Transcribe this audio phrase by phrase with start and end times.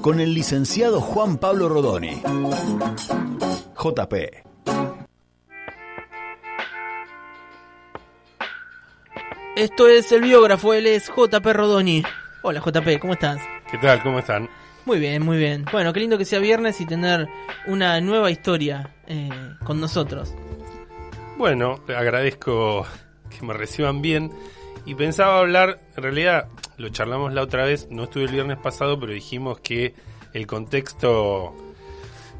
[0.00, 2.22] con el licenciado Juan Pablo Rodoni.
[3.76, 4.14] JP.
[9.56, 12.02] Esto es el biógrafo, él es JP Rodoni.
[12.42, 13.40] Hola JP, ¿cómo estás?
[13.70, 14.02] ¿Qué tal?
[14.02, 14.48] ¿Cómo están?
[14.84, 15.64] Muy bien, muy bien.
[15.70, 17.28] Bueno, qué lindo que sea viernes y tener
[17.66, 19.28] una nueva historia eh,
[19.64, 20.34] con nosotros.
[21.36, 22.86] Bueno, agradezco
[23.28, 24.32] que me reciban bien.
[24.86, 28.98] Y pensaba hablar, en realidad lo charlamos la otra vez, no estuve el viernes pasado,
[28.98, 29.94] pero dijimos que
[30.32, 31.54] el contexto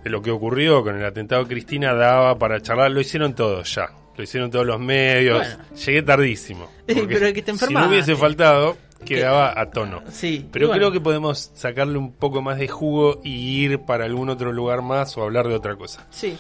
[0.05, 3.75] de lo que ocurrió con el atentado de Cristina daba para charlar, lo hicieron todos
[3.75, 5.65] ya, lo hicieron todos los medios, Bueno.
[5.85, 6.71] llegué tardísimo.
[6.87, 10.03] Pero que te si no hubiese faltado, quedaba a tono.
[10.11, 10.47] Sí.
[10.53, 14.29] Pero bueno, creo que podemos sacarle un poco más de jugo y ir para algún
[14.29, 16.07] otro lugar más o hablar de otra cosa.
[16.11, 16.37] Sí.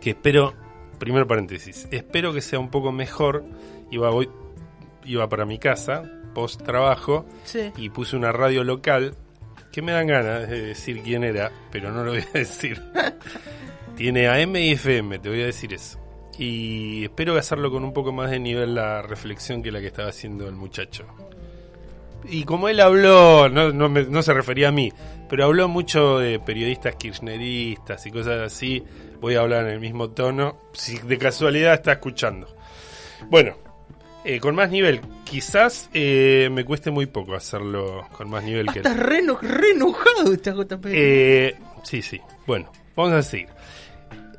[0.00, 0.54] que espero,
[0.98, 3.44] primer paréntesis, espero que sea un poco mejor.
[3.90, 4.28] Iba, voy,
[5.04, 6.02] iba para mi casa,
[6.36, 7.72] post trabajo, Sí.
[7.78, 9.14] y puse una radio local
[9.72, 12.80] que me dan ganas de decir quién era, pero no lo voy a decir.
[13.96, 15.98] Tiene AM y FM, te voy a decir eso.
[16.38, 20.10] Y espero hacerlo con un poco más de nivel la reflexión que la que estaba
[20.10, 21.06] haciendo el muchacho.
[22.28, 24.92] Y como él habló, no, no, me- no se refería a mí,
[25.30, 28.82] pero habló mucho de periodistas kirchneristas y cosas así,
[29.20, 32.54] voy a hablar en el mismo tono, si de casualidad está escuchando.
[33.30, 33.56] Bueno,
[34.26, 38.80] eh, con más nivel, quizás eh, me cueste muy poco hacerlo con más nivel que
[38.80, 38.86] él.
[38.86, 40.84] Estás re, re enojado está JP.
[40.86, 42.20] Eh, sí, sí.
[42.46, 43.48] Bueno, vamos a seguir.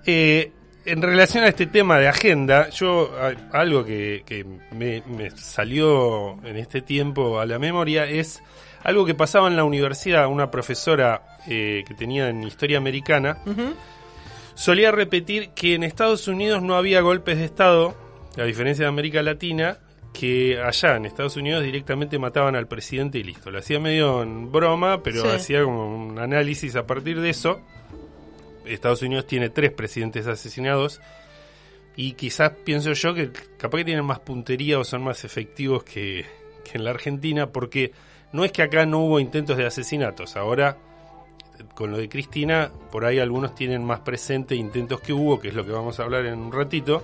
[0.06, 0.52] Eh,
[0.86, 6.42] en relación a este tema de agenda, yo a- algo que, que me, me salió
[6.46, 8.42] en este tiempo a la memoria es
[8.84, 10.28] algo que pasaba en la universidad.
[10.28, 13.38] Una profesora eh, que tenía en historia americana
[14.56, 17.96] solía repetir que en Estados Unidos no había golpes de Estado,
[18.38, 19.80] a diferencia de América Latina,
[20.14, 23.52] que allá en Estados Unidos directamente mataban al presidente y listo.
[23.52, 25.28] Lo hacía medio en broma, pero Sí.
[25.28, 27.62] hacía como un análisis a partir de eso.
[28.66, 31.00] Estados Unidos tiene tres presidentes asesinados
[31.96, 36.26] y quizás pienso yo que capaz que tienen más puntería o son más efectivos que,
[36.70, 37.92] que en la Argentina porque
[38.34, 40.78] no es que acá no hubo intentos de asesinatos, ahora
[41.76, 45.54] con lo de Cristina, por ahí algunos tienen más presente intentos que hubo, que es
[45.54, 47.04] lo que vamos a hablar en un ratito,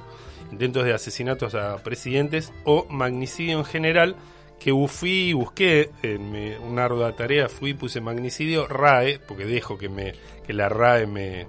[0.52, 4.16] intentos de asesinatos a presidentes o magnicidio en general,
[4.60, 9.46] que fui y busqué en mi- una ardua tarea, fui y puse magnicidio RAE, porque
[9.46, 10.14] dejo que me
[10.46, 11.48] que la RAE me,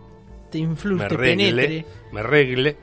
[0.51, 2.77] Te influye, me regle, me regle,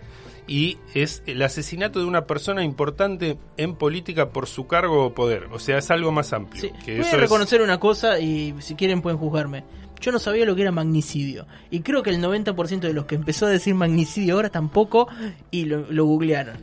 [0.48, 5.46] y es el asesinato de una persona importante en política por su cargo o poder,
[5.52, 6.62] o sea, es algo más amplio.
[6.62, 6.72] Sí.
[6.84, 9.64] que Voy eso a es- reconocer una cosa y si quieren pueden juzgarme.
[10.02, 11.46] Yo no sabía lo que era magnicidio.
[11.70, 15.08] Y creo que el 90% de los que empezó a decir magnicidio ahora tampoco
[15.52, 16.58] y lo, lo googlearon.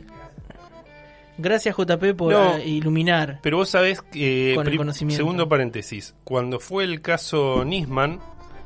[1.37, 2.57] Gracias JP por No.
[2.57, 3.39] eh, iluminar.
[3.41, 5.17] Pero vos sabés que, Con el pri- conocimiento.
[5.21, 8.19] segundo paréntesis, cuando fue el caso Nisman,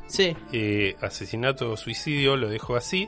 [0.07, 3.07] Sí, eh, asesinato o suicidio, lo dejo así,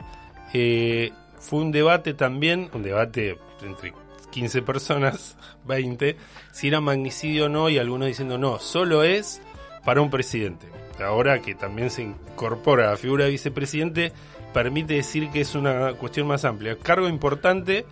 [0.54, 3.94] eh, fue un debate también, un debate entre
[4.32, 6.16] 15 personas, 20,
[6.52, 9.42] si era magnicidio o no, y algunos diciendo no, solo es
[9.84, 10.68] para un presidente.
[11.00, 14.12] Ahora que también se incorpora la figura de vicepresidente,
[14.54, 16.78] permite decir que es una cuestión más amplia.
[16.82, 17.86] Cargo importante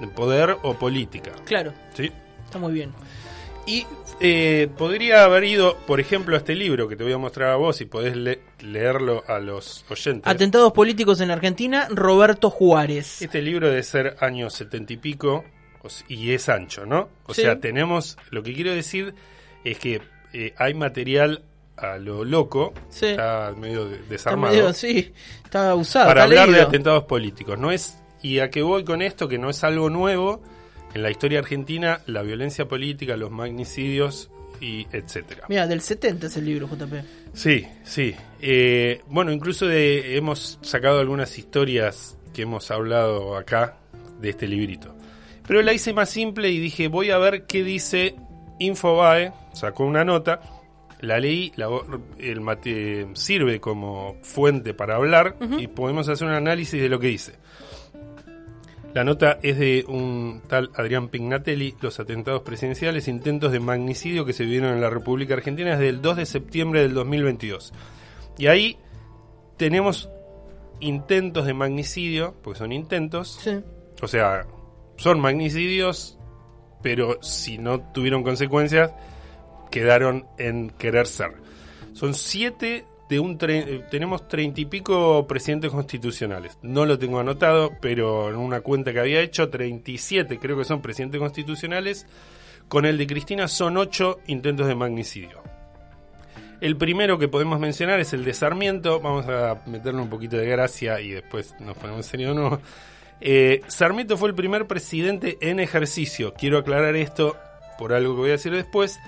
[0.00, 1.32] de poder o política.
[1.44, 2.10] claro, ¿sí?
[2.44, 2.92] está muy bien.
[3.66, 3.86] Y
[4.20, 7.56] eh, podría haber ido, por ejemplo, a este libro que te voy a mostrar a
[7.56, 10.22] vos y podés le- leerlo a los oyentes.
[10.26, 13.20] Atentados políticos en la Argentina, Roberto Juárez.
[13.20, 15.44] Este libro debe ser años setenta y pico
[16.08, 17.08] y es ancho, ¿no?
[17.26, 17.42] O Sí.
[17.42, 19.14] sea, tenemos, lo que quiero decir
[19.64, 20.00] es que
[20.32, 21.42] eh, hay material
[21.80, 23.06] a lo loco, Sí.
[23.06, 25.12] está medio de- Está desarmado, medio, sí,
[25.44, 26.06] está usado.
[26.08, 27.58] para está hablar de atentados políticos.
[27.58, 30.42] No es y a qué voy con esto que no es algo nuevo
[30.94, 34.30] en la historia argentina, la violencia política, los magnicidios
[34.60, 35.44] y etcétera.
[35.48, 37.04] Mira, del 70 es el libro, JP.
[37.32, 38.14] Sí, sí.
[38.40, 43.76] Eh, bueno, incluso de- hemos sacado algunas historias que hemos hablado acá
[44.20, 44.94] de este librito.
[45.46, 48.16] Pero la hice más simple y dije, voy a ver qué dice
[48.58, 50.40] Infobae, sacó una nota,
[51.00, 51.68] la leí, la,
[52.18, 57.08] el mate, sirve como fuente para hablar y podemos hacer un análisis de lo que
[57.08, 57.34] dice.
[58.94, 64.32] La nota es de un tal Adrián Pignatelli, los atentados presidenciales, intentos de magnicidio que
[64.32, 67.72] se vivieron en la República Argentina desde el 2 de septiembre del 2022.
[68.38, 68.78] Y ahí
[69.56, 70.08] tenemos
[70.80, 73.60] intentos de magnicidio, porque son intentos, Sí.
[74.00, 74.46] o sea,
[74.96, 76.18] son magnicidios,
[76.82, 78.90] pero si no tuvieron consecuencias,
[79.70, 81.32] quedaron en querer ser.
[81.92, 83.38] Son siete de un...
[83.40, 86.58] eh, tenemos treinta y pico presidentes constitucionales.
[86.62, 90.82] No lo tengo anotado, pero en una cuenta que había hecho, 37 creo que son
[90.82, 92.06] presidentes constitucionales.
[92.68, 95.42] Con el de Cristina son ocho intentos de magnicidio.
[96.60, 99.00] El primero que podemos mencionar es el de Sarmiento.
[99.00, 102.60] Vamos a meterle un poquito de gracia y después nos ponemos en.
[103.20, 106.34] Eh, Sarmiento fue el primer presidente en ejercicio.
[106.34, 107.36] Quiero aclarar esto
[107.78, 108.98] por algo que voy a decir después.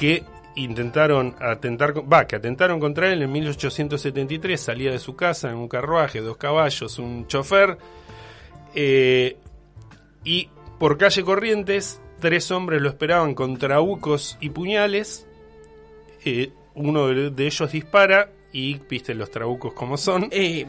[0.00, 0.24] Que
[0.56, 4.58] intentaron atentar, va, que atentaron contra él en 1873.
[4.58, 7.76] Salía de su casa en un carruaje, dos caballos, un chofer.
[8.74, 9.36] eh,
[10.24, 10.48] y
[10.78, 15.26] por calle Corrientes, tres hombres lo esperaban con trabucos y puñales.
[16.24, 20.28] Eh, uno de, ellos dispara y viste los trabucos como son.
[20.30, 20.66] Eh,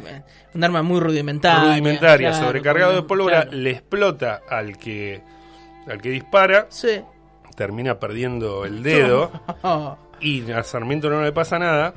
[0.54, 1.72] un arma muy rudimentaria.
[1.72, 3.58] rudimentaria, claro, sobrecargado de pólvora, claro.
[3.58, 5.22] le explota al que
[5.88, 7.02] al que dispara, Sí.
[7.56, 9.32] Termina perdiendo el dedo
[10.22, 11.94] y a Sarmiento no le pasa nada.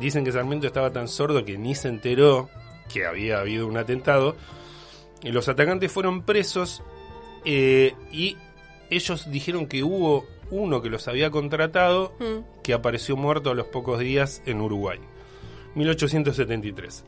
[0.00, 2.48] Dicen que Sarmiento estaba tan sordo que ni se enteró
[2.92, 4.36] que había habido un atentado.
[5.22, 6.82] Y los atacantes fueron presos
[7.44, 8.36] eh, y
[8.90, 12.62] ellos dijeron que hubo uno que los había contratado mm.
[12.62, 14.98] que apareció muerto a los pocos días en Uruguay.
[15.74, 17.04] 1873.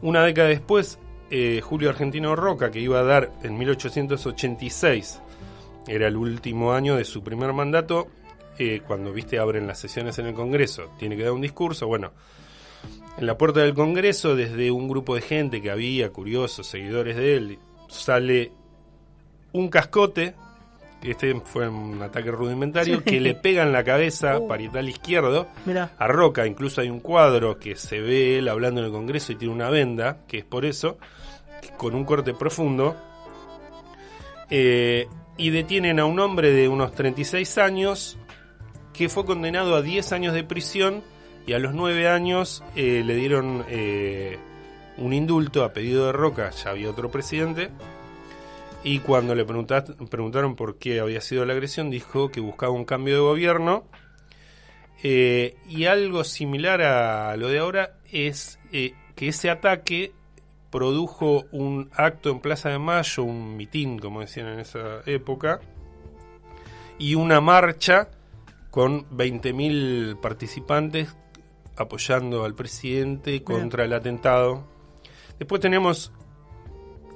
[0.00, 0.98] Una década después,
[1.30, 5.20] eh, Julio Argentino Roca, que iba a dar en 1886,
[5.88, 8.08] era el último año de su primer mandato,
[8.58, 12.12] eh, cuando, viste, abren las sesiones en el Congreso, tiene que dar un discurso, bueno,
[13.18, 17.36] en la puerta del Congreso, desde un grupo de gente que había, curiosos, seguidores de
[17.36, 17.58] él,
[17.88, 18.52] sale
[19.52, 20.34] un cascote,
[21.02, 23.04] este fue un ataque rudimentario, Sí.
[23.04, 24.48] que le pega en la cabeza, Uh.
[24.48, 25.92] parietal izquierdo, Mirá.
[25.96, 26.44] a Roca.
[26.46, 29.70] Incluso hay un cuadro que se ve él hablando en el Congreso y tiene una
[29.70, 30.98] venda, que es por eso,
[31.76, 32.96] con un corte profundo.
[34.50, 35.06] Eh,
[35.38, 38.18] y detienen a un hombre de unos 36 años
[38.92, 41.02] que fue condenado a 10 años de prisión
[41.46, 44.36] y a los 9 años eh, le dieron eh,
[44.98, 47.70] un indulto a pedido de Roca, ya había otro presidente.
[48.84, 52.84] Y cuando le pregunta- preguntaron por qué había sido la agresión, dijo que buscaba un
[52.84, 53.84] cambio de gobierno
[55.02, 60.12] eh, y algo similar a lo de ahora es que ese ataque
[60.70, 65.60] produjo un acto en Plaza de Mayo, un mitin, como decían en esa época,
[66.98, 68.08] y una marcha
[68.70, 71.16] con 20.000 participantes
[71.76, 74.64] apoyando al presidente contra el atentado.
[75.38, 76.12] Después tenemos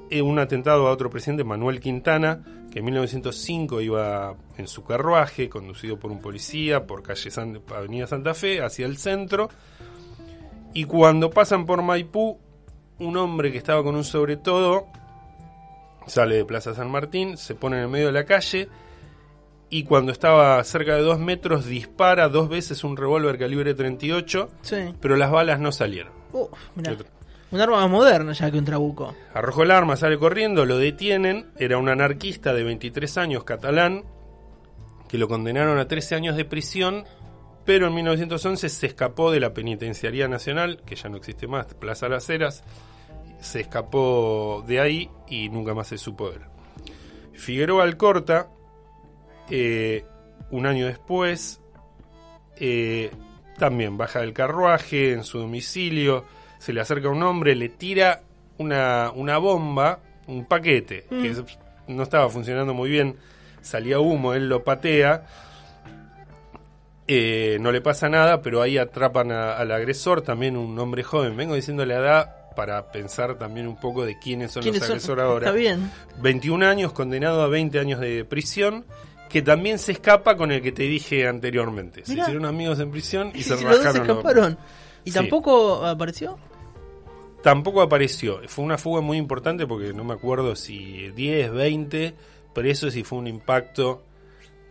[0.08, 5.48] eh, un atentado a otro presidente, Manuel Quintana, que en 1905 iba en su carruaje,
[5.50, 9.50] conducido por un policía, por calle San- Avenida Santa Fe, hacia el centro.
[10.72, 12.38] Y cuando pasan por Maipú,
[13.02, 14.86] un hombre que estaba con un sobre todo
[16.06, 18.68] sale de Plaza San Martín, se pone en el medio de la calle
[19.70, 24.94] y cuando estaba cerca de dos metros dispara dos veces un revólver calibre 38, Sí.
[25.00, 26.12] pero las balas no salieron.
[26.32, 26.96] Uh, mirá.
[27.50, 29.14] Un arma más moderna ya que un trabuco.
[29.34, 31.50] Arrojó el arma, sale corriendo, lo detienen.
[31.58, 34.04] Era un anarquista de 23 años catalán
[35.08, 37.04] que lo condenaron a 13 años de prisión,
[37.64, 42.08] pero en 1911 se escapó de la Penitenciaría Nacional, que ya no existe más, Plaza
[42.08, 42.64] Las Heras.
[43.40, 46.42] Se escapó de ahí y nunca más se supo de él.
[47.34, 48.48] Figueroa Alcorta,
[49.50, 50.04] eh,
[50.50, 51.60] un año después,
[52.56, 53.10] eh,
[53.58, 56.24] también baja del carruaje en su domicilio,
[56.58, 58.22] se le acerca un hombre, le tira
[58.58, 61.42] una, una bomba, un paquete, que es-
[61.88, 63.16] no estaba funcionando muy bien,
[63.60, 65.26] salía humo, él lo patea,
[67.08, 71.36] eh, no le pasa nada, pero ahí atrapan a- al agresor, también un hombre joven.
[71.36, 74.96] Vengo diciendo la edad para pensar también un poco de quiénes son ¿Quiénes los son?
[74.96, 75.46] agresores ahora.
[75.46, 75.90] Está bien.
[76.20, 78.84] 21 años, condenado a 20 años de prisión,
[79.28, 82.04] que también se escapa con el que te dije anteriormente.
[82.04, 84.02] Se hicieron amigos en prisión y se los dos se rajaron.
[84.10, 84.58] escaparon.
[85.04, 85.16] ¿Y Sí.
[85.16, 86.38] tampoco apareció?
[87.42, 88.40] Tampoco apareció.
[88.46, 92.14] Fue una fuga muy importante porque no me acuerdo si 10, 20
[92.54, 94.02] presos y fue un impacto.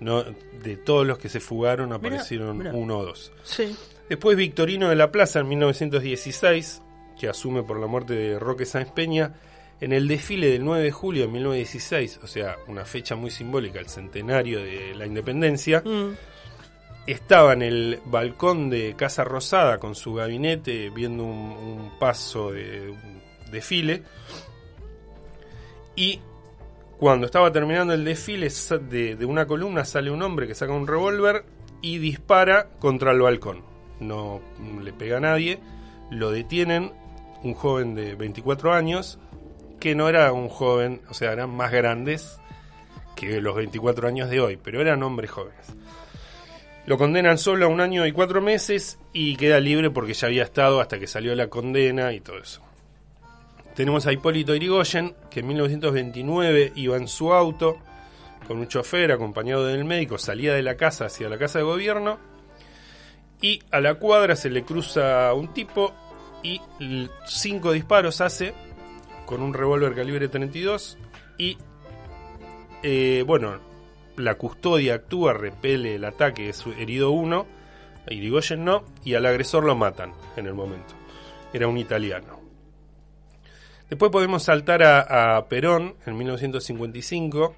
[0.01, 0.23] No,
[0.63, 2.73] de todos los que se fugaron aparecieron mirá.
[2.73, 3.31] uno o dos.
[3.43, 3.73] Sí.
[4.09, 6.81] Después Victorino de la Plaza en 1916,
[7.19, 9.35] que asume por la muerte de Roque Sáenz Peña,
[9.79, 13.79] en el desfile del 9 de julio de 1916, o sea, una fecha muy simbólica,
[13.79, 16.11] el centenario de la independencia, Mm.
[17.07, 22.89] estaba en el balcón de Casa Rosada con su gabinete viendo un, un paso de
[22.89, 24.03] un desfile
[25.95, 26.19] y
[27.01, 31.45] cuando estaba terminando el desfile de una columna sale un hombre que saca un revólver
[31.81, 33.63] y dispara contra el balcón.
[33.99, 34.39] no
[34.83, 35.57] le pega a nadie,
[36.11, 36.91] lo detienen
[37.41, 39.17] un joven de 24 años,
[39.79, 42.39] que no era un joven, o sea, eran más grandes
[43.15, 45.73] que los 24 años de hoy, pero eran hombres jóvenes.
[46.85, 50.43] Lo condenan solo a un año y cuatro meses y queda libre porque ya había
[50.43, 52.61] estado hasta que salió la condena y todo eso.
[53.75, 57.77] Tenemos a Hipólito Irigoyen, que en 1929 iba en su auto
[58.47, 62.19] con un chofer acompañado del médico, salía de la casa hacia la casa de gobierno
[63.41, 65.93] y a la cuadra se le cruza un tipo
[66.43, 66.59] y
[67.25, 68.53] cinco disparos hace
[69.25, 70.97] con un revólver calibre 32
[71.37, 71.57] y
[72.83, 73.59] eh, bueno,
[74.17, 77.45] la custodia actúa, repele el ataque, es herido uno,
[78.09, 80.93] Irigoyen no, y al agresor lo matan en el momento.
[81.53, 82.40] Era un italiano.
[83.91, 87.53] Después podemos saltar a, Perón en 1955,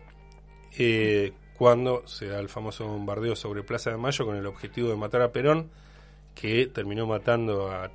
[0.79, 4.95] eh, cuando se da el famoso bombardeo sobre Plaza de Mayo con el objetivo de
[4.95, 5.69] matar a Perón,
[6.33, 7.91] que terminó matando a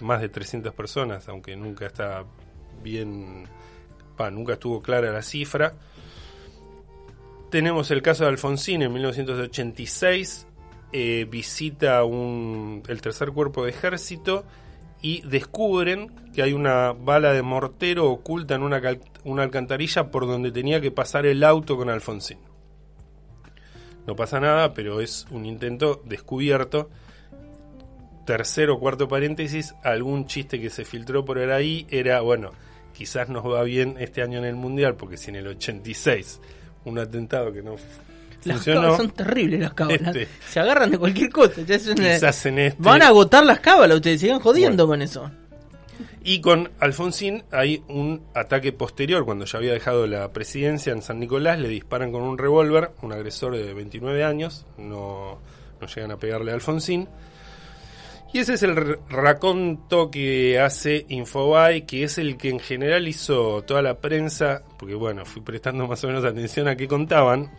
[0.00, 2.26] más de 300 personas, aunque nunca está
[2.82, 3.48] bien,
[4.32, 5.72] nunca estuvo clara la cifra.
[7.50, 10.46] Tenemos el caso de Alfonsín en 1986,
[10.92, 14.44] eh, visita un, el tercer cuerpo de ejército
[15.00, 18.80] y descubren que hay una bala de mortero oculta en una,
[19.42, 22.38] alcantarilla por donde tenía que pasar el auto con Alfonsín.
[24.06, 26.88] No pasa nada, pero es un intento descubierto.
[28.24, 32.52] Tercero cuarto paréntesis, algún chiste que se filtró por ahí era, bueno,
[32.92, 36.40] quizás nos va bien este año en el Mundial, porque si en el 86
[36.84, 37.76] un atentado que no
[38.44, 40.16] las cábalas son terribles las cábalas.
[40.16, 40.28] Este.
[40.48, 41.60] Se agarran de cualquier cosa.
[42.66, 42.82] este.
[42.82, 45.30] Van a agotar las cábalas, ustedes siguen jodiendo con eso.
[46.22, 51.20] Y con Alfonsín hay un ataque posterior, cuando ya había dejado la presidencia en San
[51.20, 55.38] Nicolás, le disparan con un revólver, un agresor de 29 años, no,
[55.80, 57.08] no llegan a pegarle a Alfonsín.
[58.32, 63.62] Y ese es el raconto que hace Infobae, que es el que en general hizo
[63.62, 67.50] toda la prensa, porque bueno, fui prestando más o menos atención a qué contaban,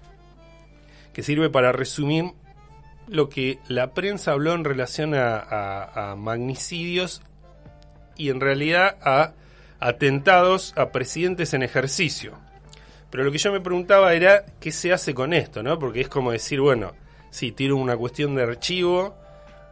[1.13, 2.33] que sirve para resumir
[3.07, 7.21] lo que la prensa habló en relación a, magnicidios
[8.15, 9.33] y en realidad a
[9.79, 12.37] atentados a presidentes en ejercicio.
[13.09, 15.79] Pero lo que yo me preguntaba era qué se hace con esto, ¿no?
[15.79, 16.93] Porque es como decir, bueno,
[17.31, 19.15] si tiro una cuestión de archivo,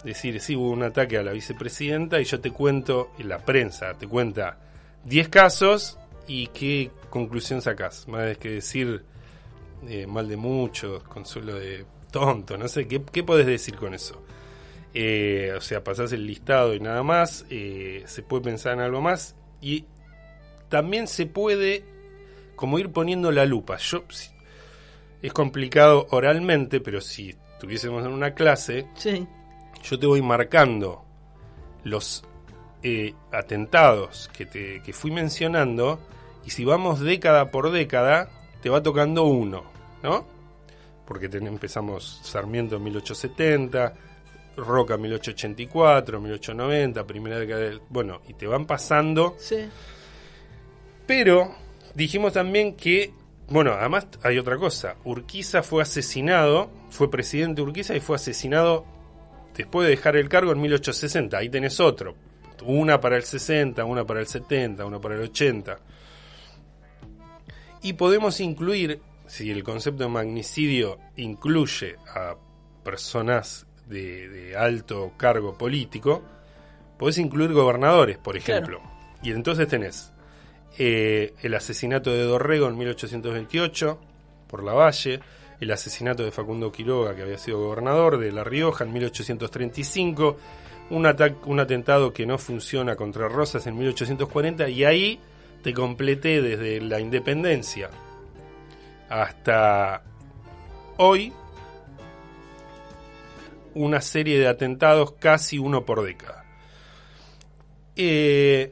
[0.03, 3.93] decir, sí, hubo un ataque a la vicepresidenta y yo te cuento, y la prensa
[3.93, 4.57] te cuenta
[5.05, 8.07] 10 casos y qué conclusión sacás.
[8.07, 9.03] Más que decir
[9.87, 14.23] eh, mal de muchos, consuelo de tonto, no sé, ¿qué, qué podés decir con eso?
[14.93, 19.01] Eh, o sea, pasás el listado y nada más, eh, se puede pensar en algo
[19.01, 19.85] más y
[20.69, 21.83] también se puede
[22.55, 23.77] como ir poniendo la lupa.
[23.77, 24.03] Yo,
[25.21, 29.27] es complicado oralmente, pero si estuviésemos en una clase, sí
[29.83, 31.03] yo te voy marcando
[31.83, 32.23] los
[32.83, 35.99] eh, atentados que, te, que fui mencionando
[36.45, 38.29] y si vamos década por década,
[38.67, 39.63] te va tocando uno,
[40.03, 40.25] ¿no?
[41.05, 43.93] Porque empezamos Sarmiento en 1870,
[44.57, 47.81] Roca 1884, 1890, primera década del...
[47.87, 49.37] Bueno, y te van pasando.
[49.39, 49.69] Sí.
[51.05, 51.55] Pero
[51.95, 53.13] dijimos también que,
[53.47, 54.97] bueno, además hay otra cosa.
[55.05, 58.83] Urquiza fue asesinado, fue presidente Urquiza y fue asesinado
[59.55, 61.37] después de dejar el cargo en 1860.
[61.37, 62.15] Ahí tenés otro.
[62.65, 65.79] Una para el 60, una para el 70, una para el 80.
[67.81, 72.35] Y podemos incluir, si el concepto de magnicidio incluye a
[72.83, 76.23] personas de, alto cargo político,
[76.97, 78.81] podés incluir gobernadores, por ejemplo.
[79.21, 80.11] Y entonces tenés
[80.77, 83.99] eh, el asesinato de Dorrego en 1828
[84.47, 85.19] por la Valle,
[85.59, 90.37] el asesinato de Facundo Quiroga, que había sido gobernador de La Rioja en 1835,
[90.91, 91.07] un,
[91.45, 95.19] un atentado que no funciona contra Rosas en 1840, y ahí
[95.67, 97.89] te completé desde la independencia
[99.09, 100.01] hasta
[100.95, 101.33] hoy
[103.73, 106.45] una serie de atentados casi uno por década.
[107.97, 108.71] Eh,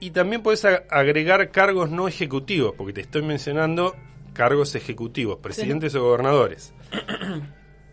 [0.00, 3.94] y también puedes agregar cargos no ejecutivos, porque te estoy mencionando
[4.32, 6.74] cargos ejecutivos, presidentes o gobernadores.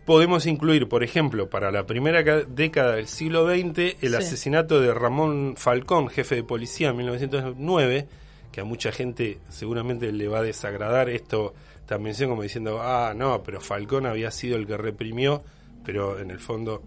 [0.06, 5.56] Podemos incluir, por ejemplo, para la primera década del siglo XX, el asesinato de Ramón
[5.58, 8.08] Falcón, jefe de policía en 1909,
[8.52, 11.54] que a mucha gente seguramente le va a desagradar esto,
[11.86, 15.44] también como diciendo, ah, no, pero Falcón había sido el que reprimió,
[15.86, 16.82] pero en el fondo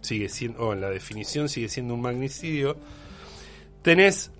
[0.00, 2.76] sigue siendo, o en la definición sigue siendo un magnicidio.
[3.82, 4.30] Tenés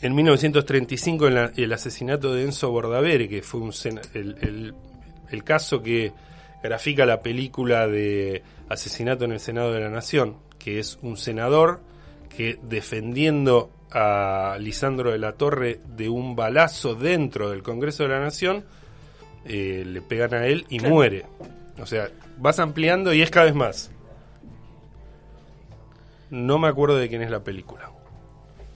[0.00, 3.72] en 1935 el asesinato de Enzo Bordavere, que fue un
[4.14, 4.74] el,
[5.30, 6.12] el, caso que
[6.62, 11.80] grafica la película de Asesinato en el Senado de la Nación, que es un senador
[12.28, 18.20] que defendiendo a Lisandro de la Torre de un balazo dentro del Congreso de la
[18.20, 18.64] Nación,
[19.44, 21.24] eh, le pegan a él y muere.
[21.80, 23.90] O sea, vas ampliando y es cada vez más.
[26.30, 27.90] No me acuerdo de quién es la película.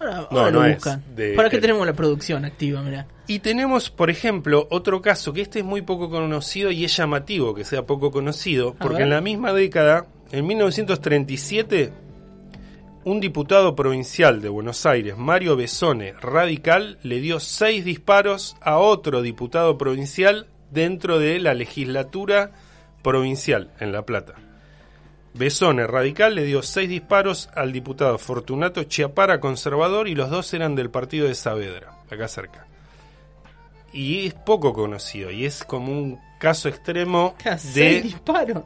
[0.02, 1.02] Ahora, No, ahora no lo buscan.
[1.14, 2.82] de ¿Para qué tenemos la producción activa?
[2.82, 3.06] Mira.
[3.26, 7.54] Y tenemos, por ejemplo, otro caso que este es muy poco conocido y es llamativo
[7.54, 9.02] que sea poco conocido, A porque ver.
[9.04, 11.92] en la misma década, en 1937,
[13.04, 19.22] un diputado provincial de Buenos Aires, Mario Besone, radical, le dio seis disparos a otro
[19.22, 22.52] diputado provincial dentro de la legislatura
[23.02, 24.34] provincial en La Plata.
[25.34, 30.74] Besone, radical, le dio seis disparos al diputado Fortunato Chiapara, conservador, y los dos eran
[30.74, 32.66] del partido de Saavedra, acá cerca.
[33.94, 37.34] Y es poco conocido, y es como un caso extremo
[37.74, 38.02] de...
[38.02, 38.64] disparo.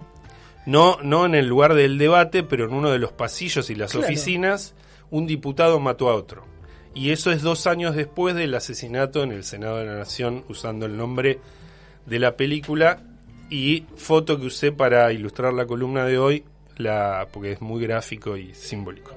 [0.66, 3.92] No, no en el lugar del debate, pero en uno de los pasillos y las
[3.92, 4.06] Claro.
[4.08, 4.74] oficinas,
[5.10, 6.44] un diputado mató a otro.
[6.92, 10.86] Y eso es dos años después del asesinato en el Senado de la Nación, usando
[10.86, 11.38] el nombre
[12.06, 13.02] de la película
[13.50, 16.44] y foto que usé para ilustrar la columna de hoy,
[16.76, 19.16] la, porque es muy gráfico y simbólico.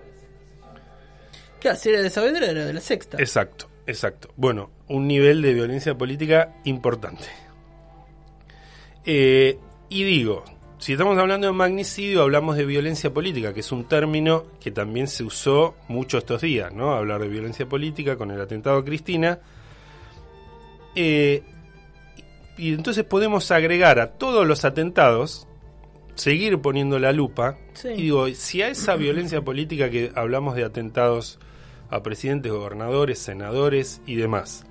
[1.59, 3.17] Claro, si era de Saavedra, era de la sexta.
[3.17, 4.29] Exacto, exacto.
[4.37, 7.25] Bueno, un nivel de violencia política importante.
[9.05, 9.57] Eh,
[9.89, 10.45] y digo,
[10.79, 15.07] si estamos hablando de magnicidio, hablamos de violencia política, que es un término que también
[15.07, 16.93] se usó mucho estos días, ¿no?
[16.93, 19.39] Hablar de violencia política con el atentado a Cristina.
[20.95, 21.43] Eh,
[22.57, 25.48] y entonces podemos agregar a todos los atentados,
[26.19, 27.89] seguir poniendo la lupa, Sí.
[27.89, 31.39] y digo, si a esa violencia política que hablamos de atentados
[31.89, 34.65] a presidentes, gobernadores, senadores y demás,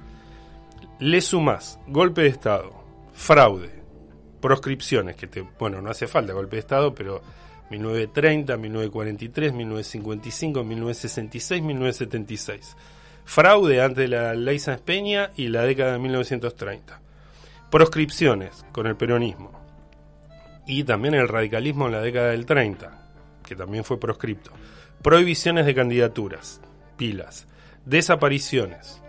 [1.00, 2.72] le sumas golpe de Estado,
[3.12, 3.70] fraude,
[4.40, 7.22] proscripciones, que te, bueno, no hace falta golpe de Estado, pero
[7.70, 12.76] 1930, 1943, 1955, 1966, 1976.
[13.24, 17.00] Fraude antes de la ley Sáenz Peña y la década de 1930.
[17.70, 19.57] Proscripciones con el peronismo.
[20.68, 22.92] Y también el radicalismo en la década del 30,
[23.44, 24.52] que también fue proscripto.
[25.02, 26.60] Prohibiciones de candidaturas,
[26.96, 27.46] pilas.
[27.86, 29.00] Desapariciones.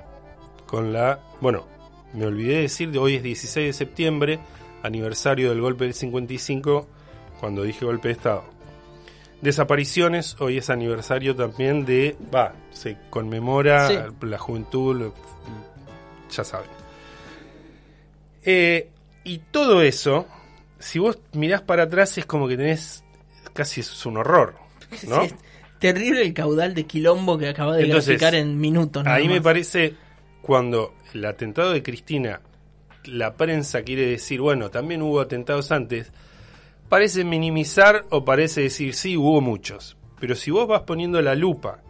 [0.65, 1.19] Con la.
[1.41, 1.67] Bueno,
[2.13, 4.39] me olvidé de decir, hoy es 16 de septiembre,
[4.83, 6.87] aniversario del golpe del 55,
[7.39, 8.43] cuando dije golpe de Estado.
[9.41, 12.15] Desapariciones, hoy es aniversario también de.
[12.33, 13.95] Va, se conmemora Sí.
[14.21, 15.11] la juventud,
[16.31, 16.69] ya saben.
[18.43, 18.89] Eh,
[19.23, 20.25] y todo eso,
[20.79, 23.03] si vos mirás para atrás, es como que tenés.
[23.53, 24.55] casi es un horror.
[25.07, 25.21] ¿no?
[25.21, 25.35] Sí, es
[25.79, 29.05] terrible el caudal de quilombo que acaba de Entonces, graficar en minutos.
[29.05, 29.95] Ahí me parece
[30.41, 32.41] cuando el atentado de Cristina,
[33.05, 36.11] la prensa quiere decir, bueno, también hubo atentados antes,
[36.87, 39.97] parece minimizar o parece decir, sí, hubo muchos.
[40.19, 41.81] Pero si vos vas poniendo la lupa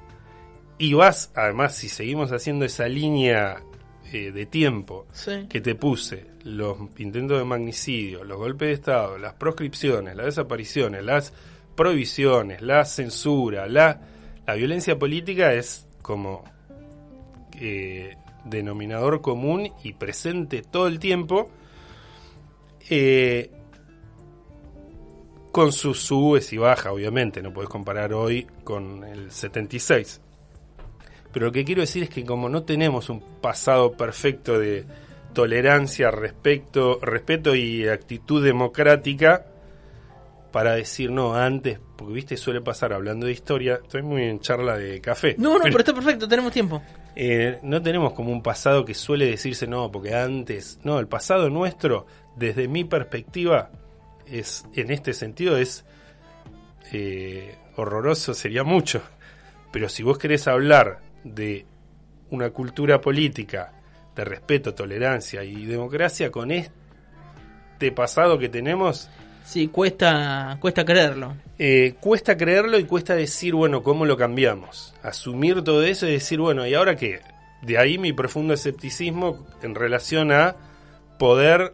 [0.78, 3.64] y vas, además, si seguimos haciendo esa línea
[4.12, 5.46] eh, de tiempo Sí.
[5.50, 11.04] que te puse, los intentos de magnicidio, los golpes de Estado, las proscripciones, las desapariciones,
[11.04, 11.34] las
[11.76, 14.02] prohibiciones, la censura, la,
[14.48, 16.44] la violencia política es como
[17.60, 21.50] eh, denominador común y presente todo el tiempo,
[22.90, 23.52] eh,
[25.52, 30.22] con sus subes y bajas, obviamente, no puedes comparar hoy con el 76.
[31.32, 34.86] Pero lo que quiero decir es que como no tenemos un pasado perfecto de
[35.34, 39.46] tolerancia, respeto, respeto y actitud democrática
[40.52, 44.76] para decir no antes, porque viste suele pasar hablando de historia, estoy muy en charla
[44.78, 45.36] de café.
[45.38, 46.82] No, no, pero está perfecto, tenemos tiempo.
[47.16, 51.52] eh, no tenemos como un pasado que suele decirse no, porque antes, no, el pasado
[51.52, 53.70] nuestro, desde mi perspectiva,
[54.26, 55.86] es en este sentido es
[56.92, 59.02] eh, horroroso, sería mucho.
[59.72, 61.66] Pero si vos querés hablar de
[62.32, 63.74] una cultura política
[64.16, 69.10] de respeto, tolerancia y democracia con este pasado que tenemos,
[69.46, 71.36] Sí, cuesta, cuesta creerlo.
[71.58, 74.94] eh, cuesta creerlo y cuesta decir, bueno, ¿cómo lo cambiamos?
[75.02, 77.22] Asumir todo eso y decir, bueno, ¿y ahora qué?
[77.64, 80.56] De ahí mi profundo escepticismo en relación a
[81.18, 81.74] poder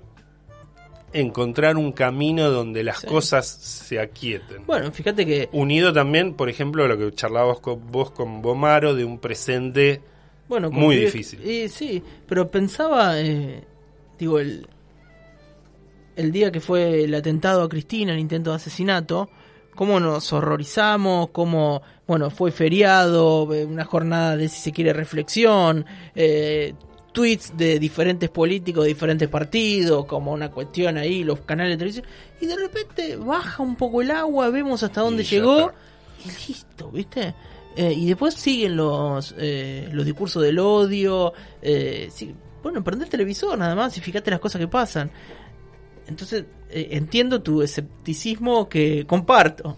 [1.19, 3.08] encontrar un camino donde las Sí.
[3.08, 4.65] cosas se aquieten.
[4.65, 8.93] Bueno, fíjate que Unido también, por ejemplo, a lo que charlabas con vos con Bomaro
[8.95, 10.01] de un presente
[10.47, 11.41] Bueno, Muy difícil.
[11.43, 13.63] y sí, pero pensaba, eh,
[14.19, 14.67] digo, el,
[16.15, 19.30] el día que fue el atentado a Cristina, el intento de asesinato,
[19.75, 25.86] cómo nos horrorizamos, cómo, bueno, fue feriado, eh, una jornada de, si se quiere, reflexión,
[26.15, 26.73] eh,
[27.15, 32.06] tweets de diferentes políticos de diferentes partidos, como una cuestión ahí, los canales de televisión,
[32.41, 35.71] y de repente baja un poco el agua, vemos hasta dónde Y llegó,
[36.25, 37.34] y listo, ¿viste?
[37.78, 43.12] Eh, y después siguen los, eh, los discursos del odio, eh, sí, bueno, prende el
[43.12, 45.10] televisor nada más y fíjate las cosas que pasan.
[46.08, 49.78] Entonces, eh, entiendo tu escepticismo que comparto.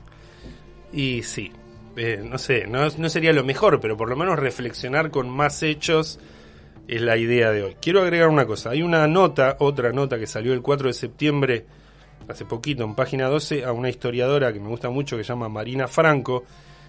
[0.92, 1.52] Y sí,
[1.98, 5.64] eh, no sé, no, no sería lo mejor, pero por lo menos reflexionar con más
[5.64, 6.20] hechos
[6.88, 7.78] es la idea de hoy.
[7.82, 11.66] Quiero agregar una cosa, hay una nota, otra nota que salió el 4 de septiembre,
[12.28, 15.50] hace poquito, en página 12, a una historiadora que me gusta mucho, que se llama
[15.50, 16.46] Marina Franco,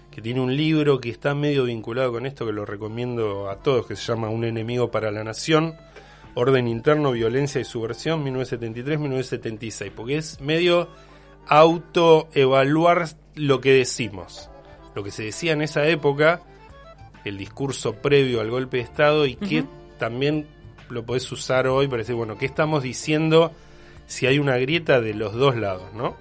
[0.09, 3.85] que tiene un libro que está medio vinculado con esto, que lo recomiendo a todos,
[3.85, 5.75] que se llama Un enemigo para la nación,
[6.33, 10.87] Orden Interno, Violencia y Subversión, 1973-1976, porque es medio
[11.47, 14.49] autoevaluar lo que decimos,
[14.95, 16.41] lo que se decía en esa época,
[17.25, 19.65] el discurso previo al golpe de Estado y que
[19.99, 20.47] también
[20.89, 23.51] lo podés usar hoy para decir, bueno, ¿qué estamos diciendo
[24.07, 26.15] si hay una grieta de los dos lados, no?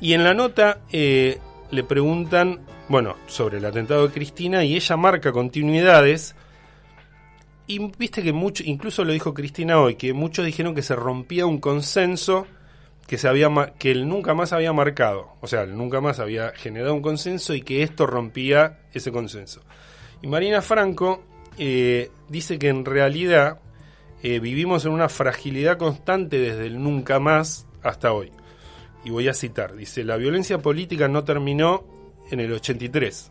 [0.00, 1.38] Y en la nota eh,
[1.70, 6.34] le preguntan, bueno, sobre el atentado de Cristina y ella marca continuidades.
[7.66, 11.44] Y viste que mucho, incluso lo dijo Cristina hoy, que muchos dijeron que se rompía
[11.44, 12.46] un consenso
[13.06, 13.48] que se había
[13.78, 17.54] que él nunca más había marcado, o sea, él nunca más había generado un consenso
[17.54, 19.62] y que esto rompía ese consenso.
[20.20, 21.24] Y Marina Franco
[21.58, 23.60] eh, dice que en realidad
[24.22, 28.32] eh, vivimos en una fragilidad constante desde el nunca más hasta hoy.
[29.04, 31.84] Y voy a citar, dice, la violencia política no terminó
[32.30, 33.30] en el 83.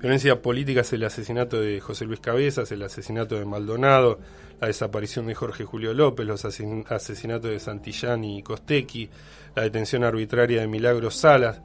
[0.00, 4.18] Violencia política es el asesinato de José Luis Cabezas, el asesinato de Maldonado,
[4.60, 9.08] la desaparición de Jorge Julio López, los asesin- asesinatos de Santillán y Costequi,
[9.54, 11.60] la detención arbitraria de Milagros Salas.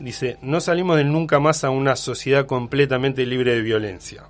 [0.00, 4.24] Dice, no salimos del nunca más a una sociedad completamente libre de violencia.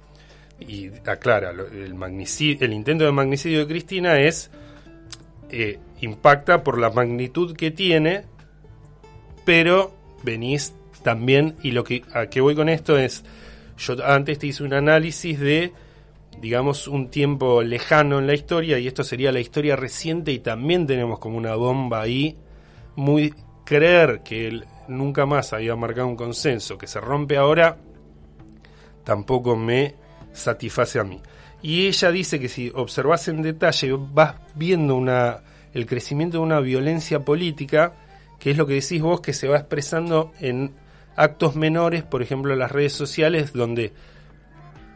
[0.60, 4.50] Y aclara, el intento de magnicidio de Cristina es
[5.50, 8.24] eh, impacta por la magnitud que tiene,
[9.44, 9.92] pero
[10.22, 13.24] venís también, y lo que a qué voy con esto es,
[13.78, 15.72] yo antes te hice un análisis de,
[16.40, 20.86] digamos, un tiempo lejano en la historia, y esto sería la historia reciente, y también
[20.86, 22.36] tenemos como una bomba ahí,
[22.96, 27.78] muy creer que él nunca más había marcado un consenso, que se rompe ahora,
[29.04, 29.94] tampoco me
[30.32, 31.20] satisface a mí.
[31.62, 35.40] Y ella dice que si observas en detalle vas viendo una,
[35.74, 37.92] el crecimiento de una violencia política,
[38.38, 40.72] que es lo que decís vos, que se va expresando en
[41.16, 43.92] actos menores, por ejemplo, las redes sociales, donde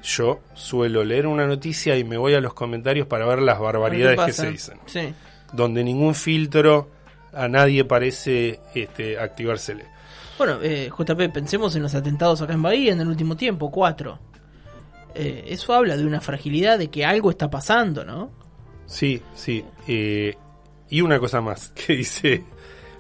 [0.03, 4.19] yo suelo leer una noticia y me voy a los comentarios para ver las barbaridades
[4.21, 4.79] ¿Qué que se dicen.
[4.87, 5.15] Sí.
[5.53, 6.91] Donde ningún filtro
[7.33, 9.85] a nadie parece este, activársele.
[10.39, 14.19] Bueno, eh, JP, pensemos en los atentados acá en Bahía en el último tiempo, cuatro.
[15.15, 18.31] Eh, eso habla de una fragilidad, de que algo está pasando, ¿no?
[18.87, 19.65] Sí, sí.
[19.87, 20.35] eh,
[20.91, 22.45] y una cosa más que dice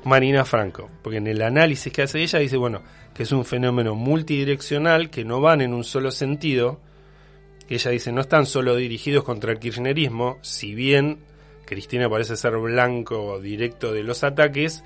[0.04, 2.82] Marina Franco, porque en el análisis que hace ella dice, bueno,
[3.14, 6.80] que es un fenómeno multidireccional, que no van en un solo sentido,
[7.68, 11.20] que ella dice, no están solo dirigidos contra el kirchnerismo, si bien
[11.64, 14.84] Cristina parece ser blanco directo de los ataques,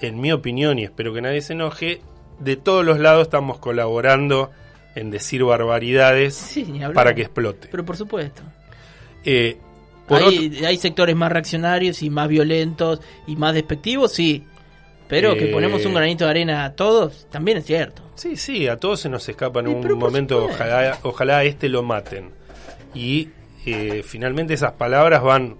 [0.00, 2.00] en mi opinión, y espero que nadie se enoje,
[2.38, 4.50] de todos los lados estamos colaborando
[4.96, 7.68] en decir barbaridades Sí, para que explote.
[7.70, 8.42] Pero por supuesto.
[9.24, 9.56] Eh,
[10.08, 14.44] por otro- hay, sectores más reaccionarios y más violentos y más despectivos, sí.
[15.08, 15.52] Pero que Eh.
[15.52, 18.02] ponemos un granito de arena a todos, también es cierto.
[18.16, 21.68] Sí, sí, a todos se nos escapa en Sí, un momento, ojalá, ojalá a este
[21.68, 22.30] lo maten.
[22.94, 23.28] Y
[23.66, 25.56] eh, finalmente esas palabras van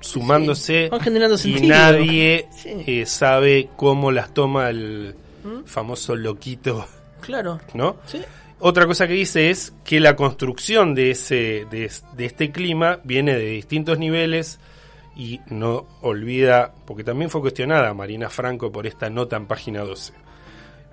[0.00, 5.64] sumándose van generando y nadie eh, sabe cómo las toma el ¿Mm?
[5.64, 6.86] famoso loquito,
[7.22, 7.58] Claro.
[7.74, 7.96] ¿no?
[8.06, 8.20] Sí.
[8.58, 13.00] Otra cosa que dice es que la construcción de, ese, de, es- de este clima
[13.04, 14.58] viene de distintos niveles
[15.14, 20.12] y no olvida, porque también fue cuestionada Marina Franco por esta nota en página 12.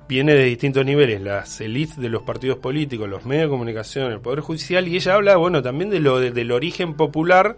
[0.09, 4.19] Viene de distintos niveles, las élites de los partidos políticos, los medios de comunicación, el
[4.19, 7.57] Poder Judicial, y ella habla, bueno, también de lo de- del origen popular,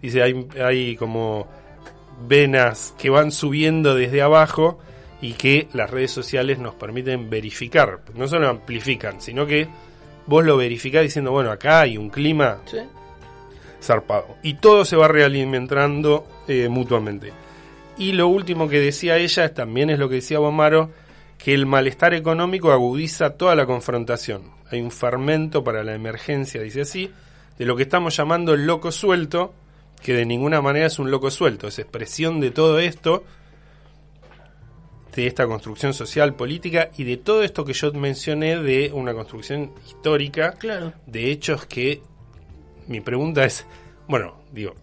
[0.00, 1.48] dice, hay, hay como
[2.28, 4.78] venas que van subiendo desde abajo
[5.20, 8.00] y que las redes sociales nos permiten verificar.
[8.14, 9.68] No solo amplifican, sino que
[10.26, 12.78] vos lo verificás diciendo, bueno, acá hay un clima Sí.
[13.82, 14.36] zarpado.
[14.42, 17.32] Y todo se va realimentando eh, mutuamente.
[17.98, 20.90] Y lo último que decía ella es, también es lo que decía Bomaro,
[21.38, 24.42] que el malestar económico agudiza toda la confrontación.
[24.70, 27.10] Hay un fermento para la emergencia, dice así,
[27.58, 29.52] de lo que estamos llamando el loco suelto,
[30.02, 33.24] que de ninguna manera es un loco suelto, es expresión de todo esto,
[35.14, 39.72] de esta construcción social, política y de todo esto que yo mencioné de una construcción
[39.86, 40.92] histórica Claro.
[41.06, 42.00] de hechos que
[42.86, 43.66] mi pregunta es,
[44.08, 44.74] bueno, digo,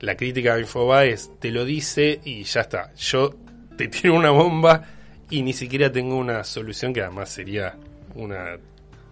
[0.00, 2.92] la crítica de Infobae es, te lo dice y ya está.
[2.96, 3.34] Yo
[3.76, 4.84] te tiro una bomba
[5.30, 7.76] y ni siquiera tengo una solución que además sería
[8.14, 8.58] una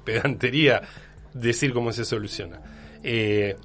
[0.04, 0.82] pedantería
[1.32, 2.60] decir cómo se soluciona.
[3.02, 3.56] Eh,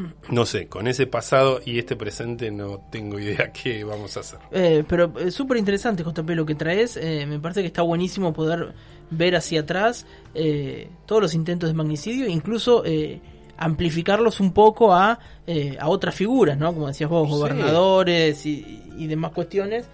[0.30, 4.38] no sé, con ese pasado y este presente no tengo idea qué vamos a hacer.
[4.52, 6.96] Eh, pero es súper interesante, JP, lo que traes.
[6.96, 8.72] Eh, me parece que está buenísimo poder
[9.10, 13.20] ver hacia atrás eh, todos los intentos de magnicidio, incluso eh,
[13.58, 16.72] amplificarlos un poco a, eh, a otras figuras, ¿no?
[16.72, 19.86] Como decías vos, gobernadores y, y demás cuestiones.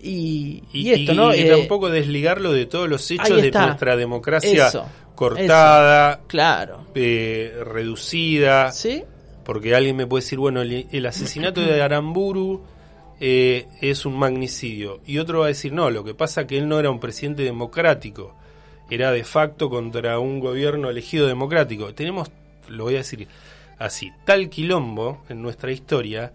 [0.00, 1.34] Y, Y, y esto, ¿no?
[1.34, 6.86] y Eh, tampoco desligarlo de todos los hechos de nuestra democracia Eso, cortada, Claro.
[6.94, 8.70] eh, reducida.
[8.72, 9.04] ¿Sí?
[9.44, 12.62] Porque alguien me puede decir, bueno, el, asesinato de Aramburu
[13.20, 15.00] eh, es un magnicidio.
[15.06, 17.00] Y otro va a decir, no, lo que pasa es que él no era un
[17.00, 18.34] presidente democrático.
[18.90, 21.94] Era de facto contra un gobierno elegido democrático.
[21.94, 22.30] Tenemos,
[22.68, 23.28] lo voy a decir
[23.78, 26.32] así, tal quilombo en nuestra historia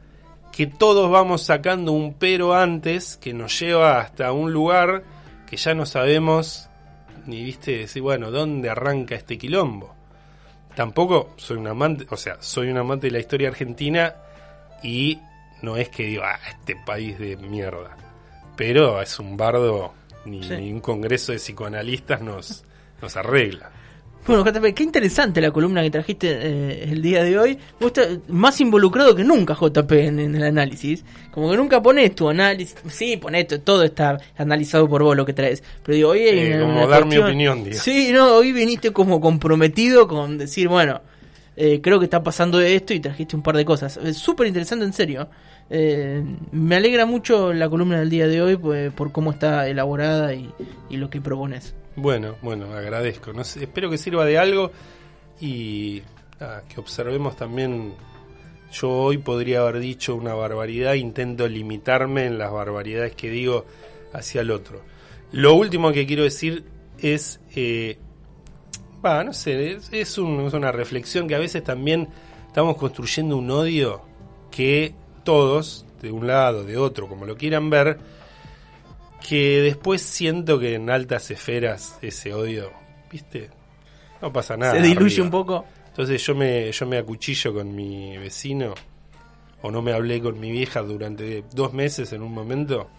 [0.52, 5.04] que todos vamos sacando un pero antes que nos lleva hasta un lugar
[5.48, 6.70] que ya no sabemos
[7.26, 9.99] ni viste decir, bueno, ¿dónde arranca este quilombo?
[10.76, 14.16] Tampoco soy un amante, o sea, soy un amante de la historia argentina
[14.84, 15.20] y
[15.62, 17.98] no es que digo, ah, este país de mierda.
[18.56, 19.94] Pero es un bardo,
[20.26, 20.56] ni, Sí.
[20.56, 22.64] ni un congreso de psicoanalistas nos,
[23.02, 23.72] nos arregla.
[24.30, 27.58] Bueno, JP, qué interesante la columna que trajiste eh, el día de hoy.
[27.80, 31.04] Vos estás más involucrado que nunca, JP, en, en el análisis.
[31.32, 32.76] Como que nunca pones tu análisis.
[32.90, 35.64] Sí, pones to- todo está analizado por vos lo que traes.
[35.84, 37.76] Pero digo, hoy Eh, una- como una dar mi opinión, digo.
[37.80, 41.02] Sí, no, hoy viniste como comprometido con decir, bueno,
[41.58, 43.98] eh, creo que está pasando esto y trajiste un par de cosas.
[43.98, 45.28] Es súper interesante, en serio.
[45.72, 50.36] Eh, me alegra mucho la columna del día de hoy pues, por cómo está elaborada
[50.36, 50.52] y,
[50.88, 51.74] y lo que propones.
[52.02, 53.34] Bueno, bueno, agradezco.
[53.34, 54.72] No sé, espero que sirva de algo
[55.42, 56.02] y
[56.70, 57.94] que observemos también.
[58.72, 63.66] Yo hoy podría haber dicho una barbaridad, intento limitarme en las barbaridades que digo
[64.14, 64.82] hacia el otro.
[65.32, 66.64] Lo último que quiero decir
[67.00, 67.98] es, eh,
[69.04, 72.08] no sé, es, un- una reflexión que a veces también
[72.48, 74.02] estamos construyendo un odio
[74.52, 77.98] que todos, de un lado, de otro, como lo quieran ver,
[79.28, 82.72] que después siento que en altas esferas ese odio,
[83.12, 83.50] ¿viste?
[84.22, 84.74] No pasa nada.
[84.74, 85.26] Se diluye arriba.
[85.26, 85.66] un poco.
[85.88, 88.74] Entonces yo me, yo me acuchillo con mi vecino,
[89.62, 92.90] o no me hablé con mi vieja durante dos meses en un momento,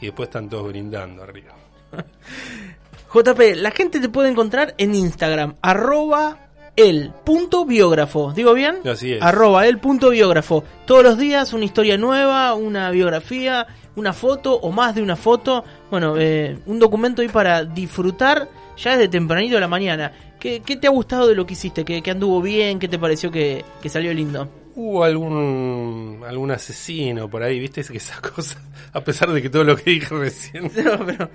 [0.00, 1.54] y después están todos brindando arriba.
[3.12, 8.32] JP, la gente te puede encontrar en Instagram, arroba el punto biógrafo.
[8.32, 8.76] ¿Digo bien?
[8.86, 9.22] Así es.
[9.22, 10.64] Arroba el punto biógrafo.
[10.86, 15.64] Todos los días una historia nueva, una biografía, una foto o más de una foto.
[15.90, 20.12] Bueno, eh, un documento ahí para disfrutar ya desde tempranito de la mañana.
[20.38, 21.84] ¿Qué, qué te ha gustado de lo que hiciste?
[21.84, 22.78] ¿Qué, qué anduvo bien?
[22.78, 24.48] ¿Qué te pareció que, que salió lindo?
[24.74, 27.80] Hubo algún algún asesino por ahí, ¿viste?
[27.82, 28.56] Es que esas cosas,
[28.92, 30.64] a pesar de que todo lo que dije recién...
[30.84, 31.28] No, pero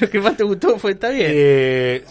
[0.00, 1.26] lo que más te gustó fue, está bien.
[1.34, 2.04] Eh,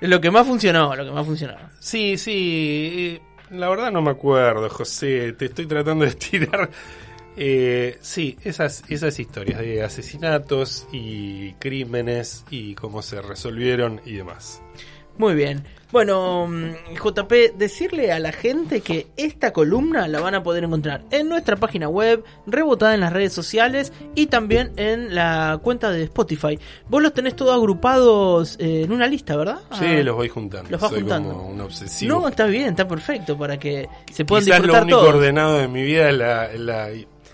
[0.00, 1.54] Lo que más funcionó, lo que más funcionó.
[1.78, 2.90] Sí, sí.
[3.16, 5.32] eh, La verdad no me acuerdo, José.
[5.34, 6.68] Te estoy tratando de estirar.
[7.36, 14.60] Eh, sí, esas, esas historias de asesinatos y crímenes y cómo se resolvieron y demás.
[15.18, 15.62] Muy bien.
[15.92, 21.02] Bueno, mm, JP, decirle a la gente que esta columna la van a poder encontrar
[21.10, 26.04] en nuestra página web, rebotada en las redes sociales y también en la cuenta de
[26.04, 26.58] Spotify.
[26.88, 29.58] Vos los tenés todos agrupados eh, en una lista, ¿verdad?
[29.78, 30.70] Sí, Ah, los voy juntando.
[30.70, 31.28] los vas Soy juntando.
[31.34, 32.20] como un obsesivo.
[32.20, 35.14] No, está bien, está perfecto para que se puedan Quizás lo disfrutar único todos.
[35.14, 36.88] ordenado de mi vida es la, la-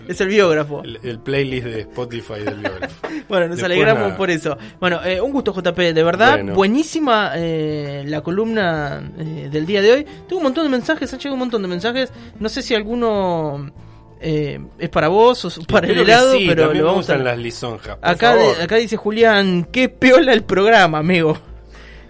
[0.07, 0.81] Es el biógrafo.
[0.83, 2.95] el, el playlist de Spotify del biógrafo.
[3.29, 4.17] Bueno, nos Después alegramos nada.
[4.17, 4.57] por eso.
[4.79, 6.53] Bueno, eh, un gusto JP, de verdad, Bueno.
[6.55, 10.03] buenísima eh, la columna eh, del día de hoy.
[10.27, 12.11] Tengo un montón de mensajes, ha llegado un montón de mensajes.
[12.39, 13.71] No sé si alguno
[14.19, 17.13] eh, es para vos o para el Espero helado, sí, pero lo vamos a...
[17.13, 17.97] gustan las lisonjas.
[18.01, 21.37] Acá, de- acá dice Julián, qué peola el programa, amigo.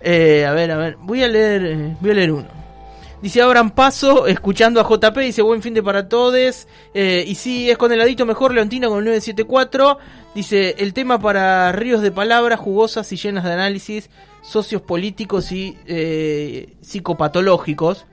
[0.01, 2.47] Eh, a ver, a ver, voy a leer, eh, voy a leer uno.
[3.21, 6.67] Dice Abraham Paso, escuchando a JP, dice buen fin de para todos.
[6.93, 9.97] Eh, y si es con heladito mejor, Leontina con el 974.
[10.33, 14.09] Dice el tema para ríos de palabras jugosas y llenas de análisis,
[14.41, 18.05] socios políticos y eh, psicopatológicos.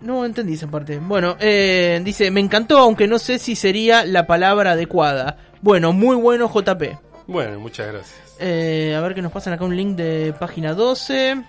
[0.00, 0.98] No entendí esa parte.
[0.98, 5.38] Bueno, eh, dice, me encantó, aunque no sé si sería la palabra adecuada.
[5.60, 6.82] Bueno, muy bueno JP.
[7.26, 8.22] Bueno, muchas gracias.
[8.38, 11.44] Eh, a ver que nos pasan acá un link de página 12.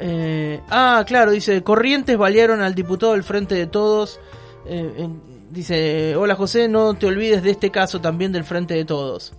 [0.00, 4.20] Eh, ah, claro, dice, Corrientes balearon al diputado del Frente de Todos.
[4.66, 5.08] Eh,
[5.50, 9.32] dice, hola José, no te olvides de este caso también del Frente de Todos.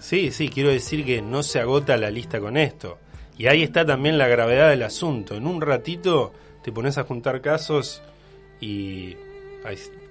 [0.00, 2.98] Sí, sí, quiero decir que no se agota la lista con esto.
[3.38, 5.34] Y ahí está también la gravedad del asunto.
[5.36, 8.02] En un ratito te pones a juntar casos
[8.60, 9.16] y...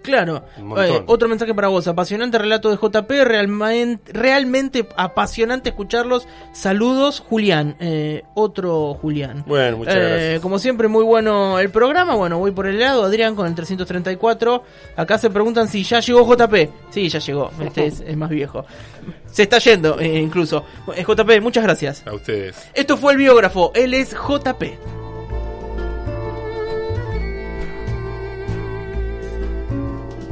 [0.01, 0.43] Claro.
[0.77, 1.87] Eh, otro mensaje para vos.
[1.87, 3.09] Apasionante relato de JP.
[3.23, 6.27] Realmente, realmente apasionante escucharlos.
[6.53, 7.75] Saludos, Julián.
[7.79, 9.43] Eh, otro Julián.
[9.45, 10.39] Bueno, muchas Eh, gracias.
[10.41, 12.15] Como siempre, muy bueno el programa.
[12.15, 13.03] Bueno, voy por el lado.
[13.03, 14.63] Adrián con el 334.
[14.95, 16.69] Acá se preguntan si ya llegó JP.
[16.89, 17.51] Sí, ya llegó.
[17.61, 18.65] Este es, es más viejo.
[19.31, 20.65] Se está yendo, incluso.
[20.87, 22.05] JP, muchas gracias.
[22.05, 22.55] A ustedes.
[22.73, 23.71] Esto fue el biógrafo.
[23.75, 24.63] Él es JP.